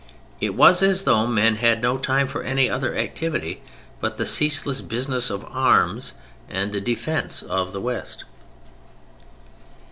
[0.39, 3.61] It was as though men had no time for any other activity
[3.99, 6.13] but the ceaseless business of arms
[6.49, 8.25] and of the defence of the West.